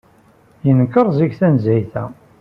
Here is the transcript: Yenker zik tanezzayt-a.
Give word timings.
Yenker 0.65 1.07
zik 1.17 1.33
tanezzayt-a. 1.39 2.03